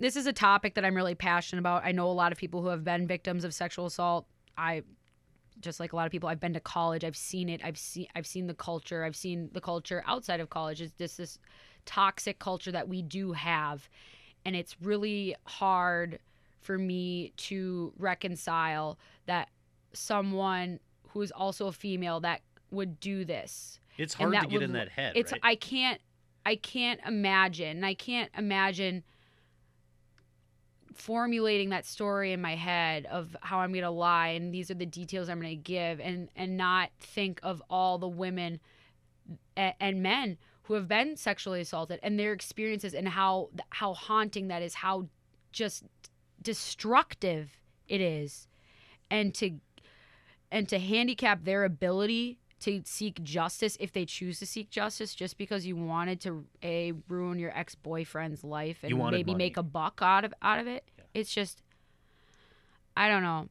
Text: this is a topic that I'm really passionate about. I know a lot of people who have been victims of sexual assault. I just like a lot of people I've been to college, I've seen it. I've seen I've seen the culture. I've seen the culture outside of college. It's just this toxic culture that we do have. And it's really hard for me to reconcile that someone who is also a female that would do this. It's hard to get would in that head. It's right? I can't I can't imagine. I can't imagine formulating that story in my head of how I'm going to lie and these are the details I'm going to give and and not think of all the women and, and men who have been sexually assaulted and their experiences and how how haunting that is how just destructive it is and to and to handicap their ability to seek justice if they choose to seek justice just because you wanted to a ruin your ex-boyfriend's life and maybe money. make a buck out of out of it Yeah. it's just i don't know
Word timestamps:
this 0.00 0.16
is 0.16 0.26
a 0.26 0.32
topic 0.32 0.74
that 0.74 0.84
I'm 0.84 0.94
really 0.94 1.14
passionate 1.14 1.60
about. 1.60 1.84
I 1.84 1.92
know 1.92 2.10
a 2.10 2.12
lot 2.12 2.32
of 2.32 2.38
people 2.38 2.62
who 2.62 2.68
have 2.68 2.82
been 2.82 3.06
victims 3.06 3.44
of 3.44 3.54
sexual 3.54 3.86
assault. 3.86 4.26
I 4.56 4.82
just 5.60 5.78
like 5.78 5.92
a 5.92 5.96
lot 5.96 6.06
of 6.06 6.12
people 6.12 6.28
I've 6.28 6.40
been 6.40 6.54
to 6.54 6.60
college, 6.60 7.04
I've 7.04 7.16
seen 7.16 7.48
it. 7.48 7.60
I've 7.62 7.78
seen 7.78 8.06
I've 8.16 8.26
seen 8.26 8.46
the 8.46 8.54
culture. 8.54 9.04
I've 9.04 9.14
seen 9.14 9.50
the 9.52 9.60
culture 9.60 10.02
outside 10.06 10.40
of 10.40 10.50
college. 10.50 10.80
It's 10.80 10.92
just 10.96 11.18
this 11.18 11.38
toxic 11.84 12.38
culture 12.38 12.72
that 12.72 12.88
we 12.88 13.02
do 13.02 13.32
have. 13.32 13.88
And 14.44 14.56
it's 14.56 14.80
really 14.80 15.36
hard 15.44 16.18
for 16.60 16.78
me 16.78 17.32
to 17.36 17.92
reconcile 17.98 18.98
that 19.26 19.50
someone 19.92 20.80
who 21.08 21.20
is 21.20 21.30
also 21.30 21.66
a 21.66 21.72
female 21.72 22.20
that 22.20 22.40
would 22.70 23.00
do 23.00 23.24
this. 23.24 23.80
It's 23.98 24.14
hard 24.14 24.32
to 24.32 24.40
get 24.40 24.50
would 24.52 24.62
in 24.62 24.72
that 24.72 24.88
head. 24.88 25.12
It's 25.14 25.32
right? 25.32 25.40
I 25.44 25.54
can't 25.56 26.00
I 26.46 26.56
can't 26.56 27.00
imagine. 27.06 27.84
I 27.84 27.92
can't 27.92 28.30
imagine 28.36 29.02
formulating 30.94 31.70
that 31.70 31.86
story 31.86 32.32
in 32.32 32.40
my 32.40 32.56
head 32.56 33.06
of 33.06 33.36
how 33.40 33.60
I'm 33.60 33.72
going 33.72 33.84
to 33.84 33.90
lie 33.90 34.28
and 34.28 34.52
these 34.52 34.70
are 34.70 34.74
the 34.74 34.86
details 34.86 35.28
I'm 35.28 35.40
going 35.40 35.56
to 35.56 35.62
give 35.62 36.00
and 36.00 36.28
and 36.34 36.56
not 36.56 36.90
think 36.98 37.40
of 37.42 37.62
all 37.70 37.98
the 37.98 38.08
women 38.08 38.60
and, 39.56 39.74
and 39.80 40.02
men 40.02 40.36
who 40.64 40.74
have 40.74 40.88
been 40.88 41.16
sexually 41.16 41.60
assaulted 41.60 42.00
and 42.02 42.18
their 42.18 42.32
experiences 42.32 42.94
and 42.94 43.08
how 43.08 43.50
how 43.70 43.94
haunting 43.94 44.48
that 44.48 44.62
is 44.62 44.74
how 44.74 45.06
just 45.52 45.84
destructive 46.42 47.50
it 47.88 48.00
is 48.00 48.48
and 49.10 49.34
to 49.34 49.58
and 50.50 50.68
to 50.68 50.78
handicap 50.78 51.44
their 51.44 51.64
ability 51.64 52.38
to 52.60 52.82
seek 52.84 53.22
justice 53.22 53.76
if 53.80 53.92
they 53.92 54.04
choose 54.04 54.38
to 54.38 54.46
seek 54.46 54.70
justice 54.70 55.14
just 55.14 55.38
because 55.38 55.64
you 55.66 55.76
wanted 55.76 56.20
to 56.20 56.44
a 56.62 56.92
ruin 57.08 57.38
your 57.38 57.56
ex-boyfriend's 57.56 58.44
life 58.44 58.78
and 58.82 58.92
maybe 58.96 59.24
money. 59.32 59.34
make 59.34 59.56
a 59.56 59.62
buck 59.62 60.00
out 60.02 60.24
of 60.24 60.34
out 60.42 60.58
of 60.58 60.66
it 60.66 60.84
Yeah. 60.98 61.04
it's 61.14 61.32
just 61.32 61.62
i 62.96 63.08
don't 63.08 63.22
know 63.22 63.48